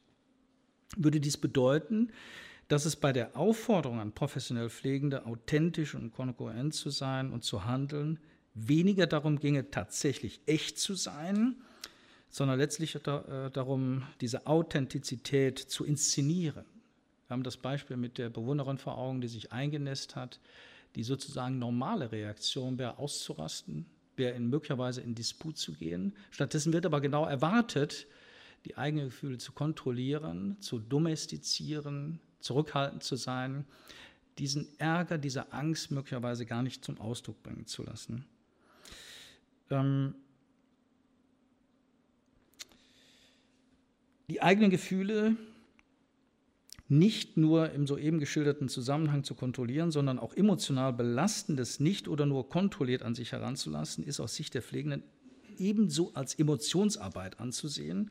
[0.97, 2.11] Würde dies bedeuten,
[2.67, 7.65] dass es bei der Aufforderung an professionell Pflegende, authentisch und konkurrent zu sein und zu
[7.67, 8.19] handeln,
[8.55, 11.55] weniger darum ginge, tatsächlich echt zu sein,
[12.31, 16.65] sondern letztlich äh, darum, diese Authentizität zu inszenieren.
[17.27, 20.41] Wir haben das Beispiel mit der Bewohnerin vor Augen, die sich eingenässt hat.
[20.95, 23.87] Die sozusagen normale Reaktion wäre auszurasten,
[24.17, 26.15] wäre in, möglicherweise in Disput zu gehen.
[26.31, 28.07] Stattdessen wird aber genau erwartet,
[28.65, 33.67] die eigenen Gefühle zu kontrollieren, zu domestizieren, zurückhaltend zu sein,
[34.39, 38.25] diesen Ärger, diese Angst möglicherweise gar nicht zum Ausdruck bringen zu lassen.
[39.71, 40.15] Ähm
[44.29, 45.37] die eigenen Gefühle
[46.89, 52.49] nicht nur im soeben geschilderten Zusammenhang zu kontrollieren, sondern auch emotional Belastendes nicht oder nur
[52.49, 55.03] kontrolliert an sich heranzulassen, ist aus Sicht der Pflegenden
[55.59, 58.11] ebenso als Emotionsarbeit anzusehen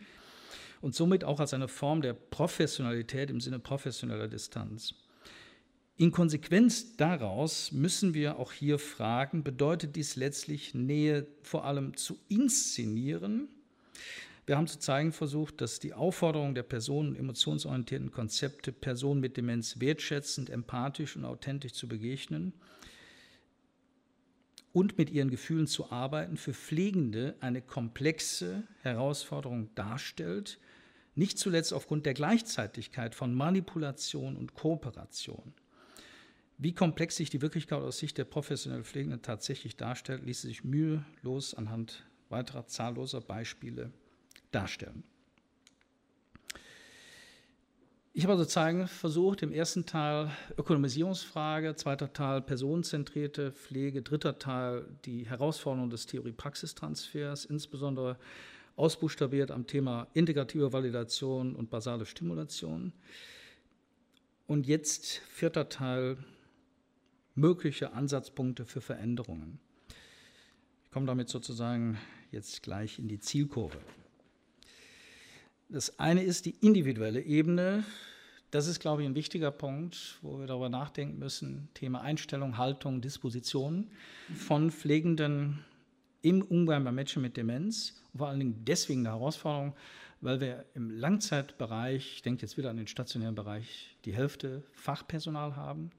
[0.82, 4.94] und somit auch als eine Form der Professionalität im Sinne professioneller Distanz.
[5.96, 12.20] In Konsequenz daraus müssen wir auch hier fragen, bedeutet dies letztlich Nähe vor allem zu
[12.28, 13.48] inszenieren?
[14.48, 19.82] Wir haben zu zeigen versucht, dass die Aufforderung der personen- emotionsorientierten Konzepte, Personen mit Demenz
[19.82, 22.54] wertschätzend, empathisch und authentisch zu begegnen
[24.72, 30.60] und mit ihren Gefühlen zu arbeiten, für Pflegende eine komplexe Herausforderung darstellt,
[31.14, 35.54] nicht zuletzt aufgrund der Gleichzeitigkeit von Manipulation und Kooperation.
[36.58, 41.54] Wie komplex sich die Wirklichkeit aus Sicht der professionell Pflegenden tatsächlich darstellt, ließ sich mühelos
[41.54, 43.92] anhand weiterer zahlloser Beispiele
[44.52, 45.04] darstellen.
[48.18, 54.88] Ich habe also zeigen versucht, im ersten Teil Ökonomisierungsfrage, zweiter Teil personenzentrierte Pflege, dritter Teil
[55.06, 58.18] die Herausforderung des Theorie-Praxistransfers, insbesondere
[58.76, 62.92] ausbuchstabiert am Thema integrative Validation und basale Stimulation.
[64.48, 66.18] Und jetzt vierter Teil,
[67.36, 69.60] mögliche Ansatzpunkte für Veränderungen.
[70.84, 72.00] Ich komme damit sozusagen
[72.32, 73.78] jetzt gleich in die Zielkurve.
[75.70, 77.84] Das eine ist die individuelle Ebene.
[78.52, 81.68] Das ist, glaube ich, ein wichtiger Punkt, wo wir darüber nachdenken müssen.
[81.74, 83.92] Thema Einstellung, Haltung, Disposition
[84.34, 85.66] von Pflegenden
[86.22, 88.02] im Umgang bei Menschen mit Demenz.
[88.14, 89.76] Und vor allen Dingen deswegen eine Herausforderung,
[90.22, 95.58] weil wir im Langzeitbereich, ich denke jetzt wieder an den stationären Bereich, die Hälfte Fachpersonal
[95.58, 95.92] haben,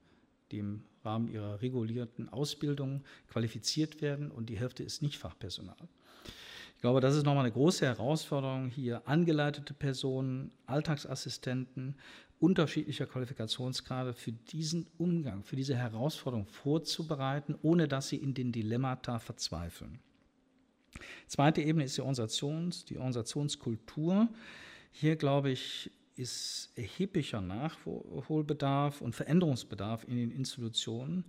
[0.50, 5.76] die im Rahmen ihrer regulierten Ausbildung qualifiziert werden und die Hälfte ist nicht Fachpersonal.
[6.78, 11.96] Ich glaube, das ist nochmal eine große Herausforderung, hier angeleitete Personen, Alltagsassistenten
[12.38, 19.18] unterschiedlicher Qualifikationsgrade für diesen Umgang, für diese Herausforderung vorzubereiten, ohne dass sie in den Dilemmata
[19.18, 19.98] verzweifeln.
[21.26, 24.28] Zweite Ebene ist die Organisations, die Organisationskultur.
[24.92, 31.24] Hier, glaube ich, ist erheblicher Nachholbedarf und Veränderungsbedarf in den Institutionen,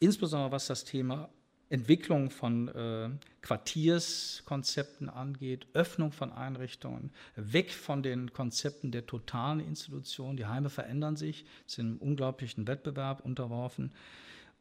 [0.00, 1.28] insbesondere was das Thema
[1.72, 3.08] Entwicklung von äh,
[3.40, 10.36] Quartierskonzepten angeht, Öffnung von Einrichtungen, weg von den Konzepten der totalen Institution.
[10.36, 13.90] Die Heime verändern sich, sind einem unglaublichen Wettbewerb unterworfen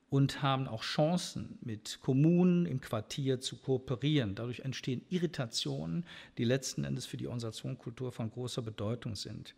[0.10, 4.36] und haben auch Chancen, mit Kommunen im Quartier zu kooperieren.
[4.36, 6.06] Dadurch entstehen Irritationen,
[6.38, 9.54] die letzten Endes für die Organisationskultur von großer Bedeutung sind.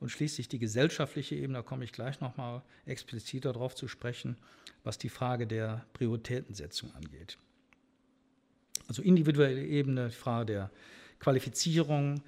[0.00, 4.36] Und schließlich die gesellschaftliche Ebene, da komme ich gleich nochmal expliziter darauf zu sprechen,
[4.82, 7.38] was die Frage der Prioritätensetzung angeht.
[8.88, 10.70] Also individuelle Ebene, die Frage der
[11.18, 12.22] Qualifizierung.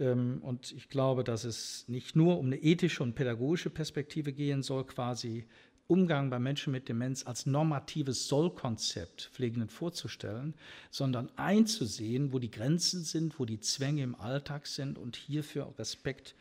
[0.00, 4.62] Ähm, und ich glaube, dass es nicht nur um eine ethische und pädagogische Perspektive gehen
[4.62, 5.46] soll, quasi
[5.88, 10.54] Umgang bei Menschen mit Demenz als normatives Sollkonzept Pflegenden vorzustellen,
[10.90, 16.34] sondern einzusehen, wo die Grenzen sind, wo die Zwänge im Alltag sind und hierfür Respekt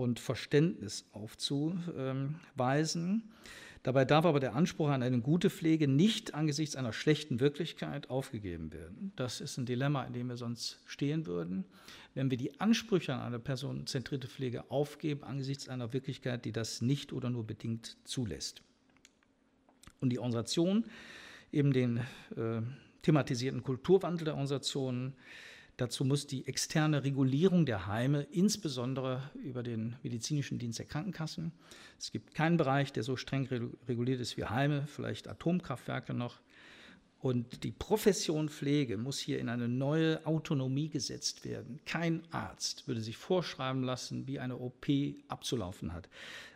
[0.00, 3.30] und Verständnis aufzuweisen.
[3.82, 8.72] Dabei darf aber der Anspruch an eine gute Pflege nicht angesichts einer schlechten Wirklichkeit aufgegeben
[8.72, 9.12] werden.
[9.16, 11.64] Das ist ein Dilemma, in dem wir sonst stehen würden
[12.14, 17.12] wenn wir die Ansprüche an eine personenzentrierte Pflege aufgeben angesichts einer Wirklichkeit, die das nicht
[17.12, 18.62] oder nur bedingt zulässt.
[20.00, 20.84] Und die Organisation,
[21.52, 21.98] eben den,
[22.36, 22.62] äh,
[23.02, 25.14] thematisierten Kulturwandel der Organisationen.
[25.80, 31.52] Dazu muss die externe Regulierung der Heime, insbesondere über den medizinischen Dienst der Krankenkassen.
[31.98, 33.48] Es gibt keinen Bereich, der so streng
[33.88, 36.38] reguliert ist wie Heime, vielleicht Atomkraftwerke noch.
[37.18, 41.80] Und die Profession Pflege muss hier in eine neue Autonomie gesetzt werden.
[41.86, 44.86] Kein Arzt würde sich vorschreiben lassen, wie eine OP
[45.28, 46.10] abzulaufen hat.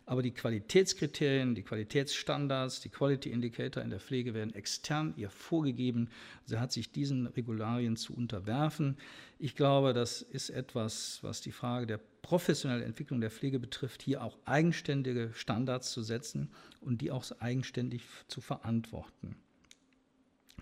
[0.07, 6.11] Aber die Qualitätskriterien, die Qualitätsstandards, die Quality Indicator in der Pflege werden extern ihr vorgegeben.
[6.45, 8.99] Sie hat sich diesen Regularien zu unterwerfen.
[9.39, 14.23] Ich glaube, das ist etwas, was die Frage der professionellen Entwicklung der Pflege betrifft, hier
[14.23, 16.51] auch eigenständige Standards zu setzen
[16.81, 19.37] und die auch eigenständig zu verantworten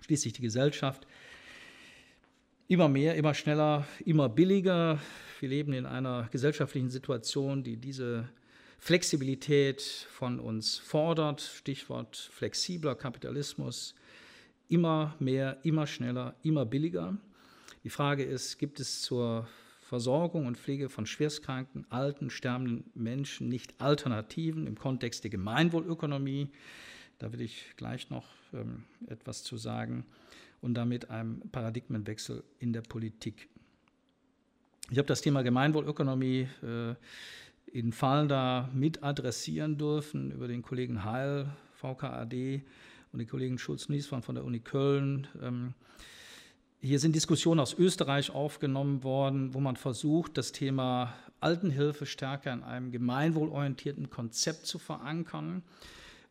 [0.05, 1.07] schließlich die Gesellschaft.
[2.69, 4.99] Immer mehr, immer schneller, immer billiger.
[5.41, 8.29] Wir leben in einer gesellschaftlichen Situation, die diese
[8.85, 11.41] Flexibilität von uns fordert.
[11.41, 13.95] Stichwort flexibler Kapitalismus.
[14.67, 17.17] Immer mehr, immer schneller, immer billiger.
[17.85, 19.47] Die Frage ist, gibt es zur
[19.83, 26.49] Versorgung und Pflege von schwerstkranken, alten, sterbenden Menschen nicht Alternativen im Kontext der Gemeinwohlökonomie?
[27.21, 30.05] Da will ich gleich noch ähm, etwas zu sagen
[30.61, 33.49] und damit einem Paradigmenwechsel in der Politik.
[34.91, 36.97] Ich habe das Thema Gemeinwohlökonomie äh,
[37.73, 42.63] in Falda mit adressieren dürfen über den Kollegen Heil, VKAD
[43.13, 45.27] und den Kollegen Schulz-Niesmann von der Uni Köln.
[45.43, 45.75] Ähm,
[46.81, 52.63] hier sind Diskussionen aus Österreich aufgenommen worden, wo man versucht, das Thema Altenhilfe stärker in
[52.63, 55.63] einem gemeinwohlorientierten Konzept zu verankern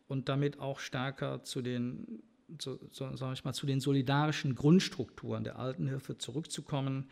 [0.08, 2.22] und damit auch stärker zu den,
[2.60, 7.08] zu, sag ich mal, zu den solidarischen Grundstrukturen der Altenhilfe zurückzukommen,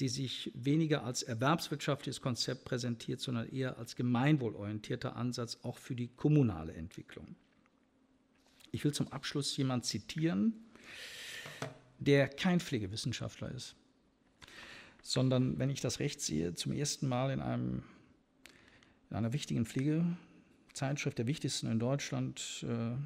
[0.00, 6.08] die sich weniger als erwerbswirtschaftliches Konzept präsentiert, sondern eher als gemeinwohlorientierter Ansatz auch für die
[6.08, 7.34] kommunale Entwicklung.
[8.70, 10.54] Ich will zum Abschluss jemanden zitieren,
[11.98, 13.74] der kein Pflegewissenschaftler ist,
[15.02, 17.82] sondern, wenn ich das recht sehe, zum ersten Mal in, einem,
[19.10, 20.04] in einer wichtigen Pflege
[20.78, 22.96] Zeitschrift, der wichtigsten in Deutschland, äh,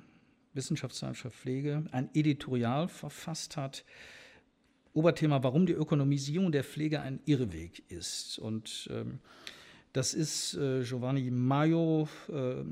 [0.54, 3.84] Wissenschaftszeitschrift Pflege, ein Editorial verfasst hat.
[4.94, 8.38] Oberthema, warum die Ökonomisierung der Pflege ein Irrweg ist.
[8.38, 9.20] Und ähm,
[9.92, 12.62] das ist äh, Giovanni Maio, äh,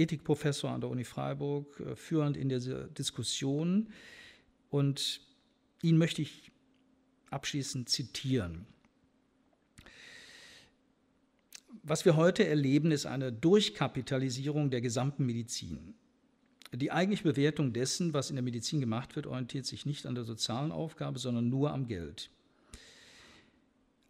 [0.00, 3.88] Ethikprofessor an der Uni Freiburg, äh, führend in dieser Diskussion.
[4.70, 5.20] Und
[5.82, 6.50] ihn möchte ich
[7.30, 8.66] abschließend zitieren.
[11.82, 15.94] Was wir heute erleben, ist eine Durchkapitalisierung der gesamten Medizin.
[16.72, 20.24] Die eigentliche Bewertung dessen, was in der Medizin gemacht wird, orientiert sich nicht an der
[20.24, 22.30] sozialen Aufgabe, sondern nur am Geld.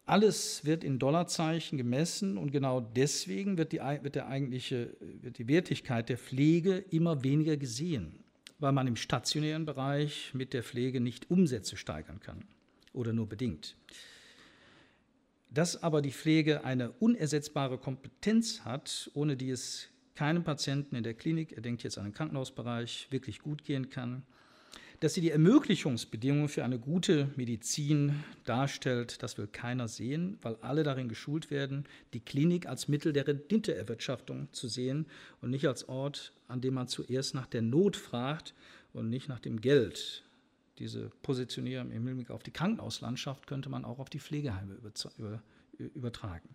[0.05, 5.47] Alles wird in Dollarzeichen gemessen und genau deswegen wird die, wird der eigentliche, wird die
[5.47, 8.19] Wertigkeit der Pflege immer weniger gesehen,
[8.59, 12.43] weil man im stationären Bereich mit der Pflege nicht Umsätze steigern kann
[12.93, 13.75] oder nur bedingt.
[15.49, 19.89] Dass aber die Pflege eine unersetzbare Kompetenz hat, ohne die es
[20.21, 24.21] keinem Patienten in der Klinik, er denkt jetzt an den Krankenhausbereich, wirklich gut gehen kann,
[24.99, 30.83] dass sie die Ermöglichungsbedingungen für eine gute Medizin darstellt, das will keiner sehen, weil alle
[30.83, 35.07] darin geschult werden, die Klinik als Mittel der Renditeerwirtschaftung zu sehen
[35.41, 38.53] und nicht als Ort, an dem man zuerst nach der Not fragt
[38.93, 40.23] und nicht nach dem Geld
[40.77, 44.77] diese Positionierung im Hinblick auf die Krankenhauslandschaft könnte man auch auf die Pflegeheime
[45.95, 46.49] übertragen.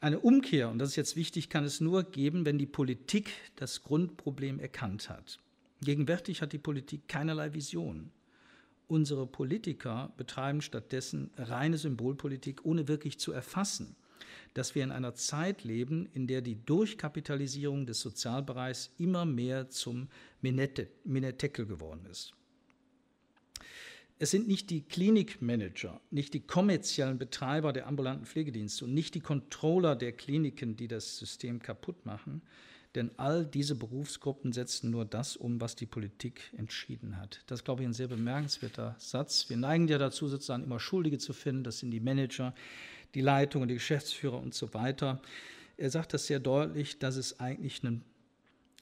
[0.00, 3.82] Eine Umkehr, und das ist jetzt wichtig, kann es nur geben, wenn die Politik das
[3.82, 5.40] Grundproblem erkannt hat.
[5.80, 8.12] Gegenwärtig hat die Politik keinerlei Vision.
[8.86, 13.96] Unsere Politiker betreiben stattdessen reine Symbolpolitik, ohne wirklich zu erfassen,
[14.54, 20.08] dass wir in einer Zeit leben, in der die Durchkapitalisierung des Sozialbereichs immer mehr zum
[20.40, 22.34] Mineteckel geworden ist.
[24.20, 29.20] Es sind nicht die Klinikmanager, nicht die kommerziellen Betreiber der ambulanten Pflegedienste und nicht die
[29.20, 32.42] Controller der Kliniken, die das System kaputt machen,
[32.96, 37.44] denn all diese Berufsgruppen setzen nur das um, was die Politik entschieden hat.
[37.46, 39.48] Das ist, glaube ich, ein sehr bemerkenswerter Satz.
[39.48, 41.62] Wir neigen ja dazu, sozusagen immer Schuldige zu finden.
[41.62, 42.54] Das sind die Manager,
[43.14, 45.22] die Leitungen, die Geschäftsführer und so weiter.
[45.76, 48.02] Er sagt das sehr deutlich, dass es eigentlich einen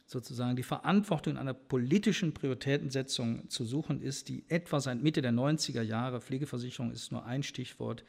[0.07, 5.32] sozusagen die Verantwortung in einer politischen Prioritätensetzung zu suchen ist, die etwa seit Mitte der
[5.32, 8.04] 90er Jahre, Pflegeversicherung ist nur ein Stichwort,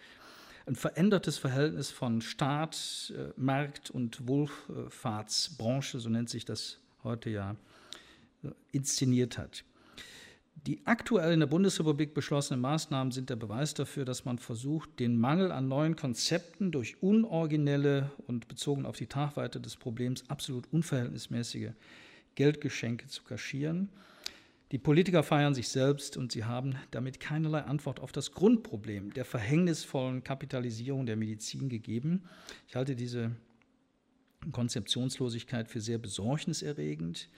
[0.68, 7.56] ein verändertes Verhältnis von Staat, äh, Markt und Wohlfahrtsbranche, so nennt sich das heute ja,
[8.44, 9.64] äh, inszeniert hat.
[10.66, 15.18] Die aktuell in der Bundesrepublik beschlossenen Maßnahmen sind der Beweis dafür, dass man versucht, den
[15.18, 21.72] Mangel an neuen Konzepten durch unoriginelle und bezogen auf die Tragweite des Problems absolut unverhältnismäßige
[22.36, 23.90] Geldgeschenke zu kaschieren.
[24.72, 29.24] Die Politiker feiern sich selbst und sie haben damit keinerlei Antwort auf das Grundproblem der
[29.24, 32.24] verhängnisvollen Kapitalisierung der Medizin gegeben.
[32.68, 33.32] Ich halte diese
[34.52, 37.30] Konzeptionslosigkeit für sehr besorgniserregend.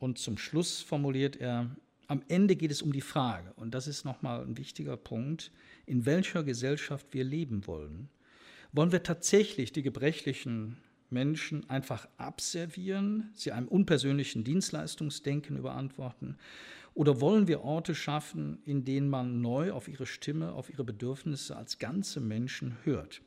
[0.00, 1.70] Und zum Schluss formuliert er,
[2.08, 5.52] am Ende geht es um die Frage, und das ist nochmal ein wichtiger Punkt,
[5.84, 8.08] in welcher Gesellschaft wir leben wollen.
[8.72, 10.78] Wollen wir tatsächlich die gebrechlichen
[11.10, 16.38] Menschen einfach abservieren, sie einem unpersönlichen Dienstleistungsdenken überantworten?
[16.94, 21.56] Oder wollen wir Orte schaffen, in denen man neu auf ihre Stimme, auf ihre Bedürfnisse
[21.56, 23.22] als ganze Menschen hört?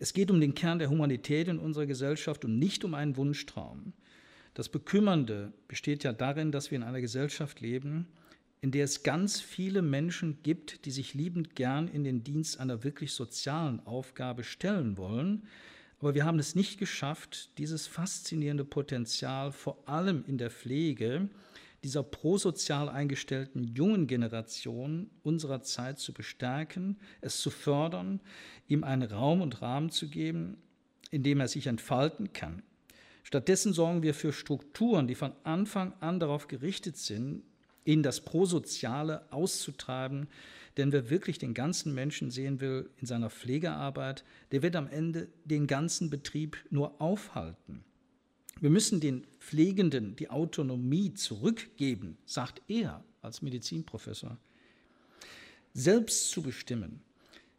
[0.00, 3.92] Es geht um den Kern der Humanität in unserer Gesellschaft und nicht um einen Wunschtraum.
[4.54, 8.08] Das Bekümmernde besteht ja darin, dass wir in einer Gesellschaft leben,
[8.60, 12.84] in der es ganz viele Menschen gibt, die sich liebend gern in den Dienst einer
[12.84, 15.46] wirklich sozialen Aufgabe stellen wollen.
[16.00, 21.28] Aber wir haben es nicht geschafft, dieses faszinierende Potenzial vor allem in der Pflege
[21.82, 28.20] dieser prosozial eingestellten jungen Generation unserer Zeit zu bestärken, es zu fördern,
[28.66, 30.58] ihm einen Raum und Rahmen zu geben,
[31.10, 32.62] in dem er sich entfalten kann.
[33.22, 37.42] Stattdessen sorgen wir für Strukturen, die von Anfang an darauf gerichtet sind,
[37.84, 40.28] ihn das Prosoziale auszutreiben.
[40.76, 45.28] Denn wer wirklich den ganzen Menschen sehen will in seiner Pflegearbeit, der wird am Ende
[45.44, 47.84] den ganzen Betrieb nur aufhalten.
[48.60, 54.36] Wir müssen den Pflegenden die Autonomie zurückgeben, sagt er als Medizinprofessor.
[55.72, 57.02] Selbst zu bestimmen,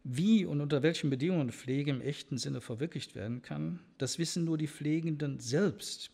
[0.04, 4.58] wie und unter welchen Bedingungen Pflege im echten Sinne verwirklicht werden kann, das wissen nur
[4.58, 6.12] die Pflegenden selbst.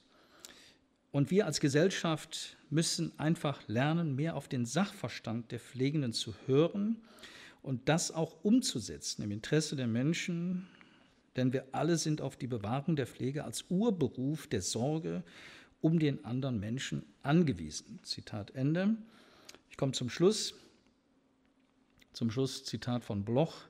[1.12, 6.98] Und wir als Gesellschaft müssen einfach lernen, mehr auf den Sachverstand der Pflegenden zu hören
[7.62, 10.68] und das auch umzusetzen im Interesse der Menschen,
[11.38, 15.24] denn wir alle sind auf die Bewahrung der Pflege als Urberuf der Sorge
[15.82, 18.00] um den anderen Menschen angewiesen.
[18.04, 18.98] Zitat Ende.
[19.70, 20.56] Ich komme zum Schluss.
[22.14, 23.68] Zum Schluss Zitat von Bloch,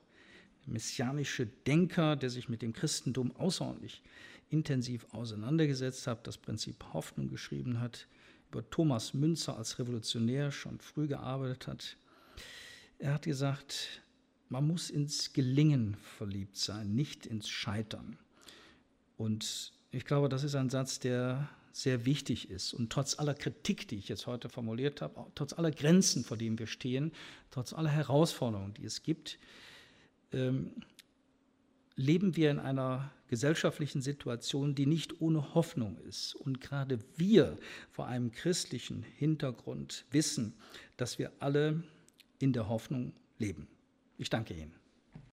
[0.68, 4.02] messianische Denker, der sich mit dem Christentum außerordentlich
[4.50, 8.06] intensiv auseinandergesetzt hat, das Prinzip Hoffnung geschrieben hat,
[8.50, 11.96] über Thomas Münzer als Revolutionär schon früh gearbeitet hat.
[12.98, 14.02] Er hat gesagt,
[14.48, 18.18] man muss ins Gelingen verliebt sein, nicht ins Scheitern.
[19.16, 22.72] Und ich glaube, das ist ein Satz, der sehr wichtig ist.
[22.72, 26.58] Und trotz aller Kritik, die ich jetzt heute formuliert habe, trotz aller Grenzen, vor denen
[26.58, 27.12] wir stehen,
[27.50, 29.38] trotz aller Herausforderungen, die es gibt,
[30.32, 30.72] ähm,
[31.96, 36.34] leben wir in einer gesellschaftlichen Situation, die nicht ohne Hoffnung ist.
[36.34, 37.56] Und gerade wir
[37.90, 40.54] vor einem christlichen Hintergrund wissen,
[40.96, 41.82] dass wir alle
[42.38, 43.68] in der Hoffnung leben.
[44.16, 44.77] Ich danke Ihnen.